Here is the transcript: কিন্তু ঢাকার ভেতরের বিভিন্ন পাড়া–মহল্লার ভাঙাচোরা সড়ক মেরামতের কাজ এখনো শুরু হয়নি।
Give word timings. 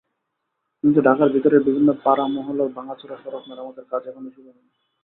কিন্তু 0.83 0.99
ঢাকার 1.01 1.29
ভেতরের 1.33 1.61
বিভিন্ন 1.63 1.89
পাড়া–মহল্লার 2.03 2.75
ভাঙাচোরা 2.77 3.15
সড়ক 3.23 3.43
মেরামতের 3.47 3.85
কাজ 3.91 4.01
এখনো 4.07 4.29
শুরু 4.35 4.47
হয়নি। 4.47 4.69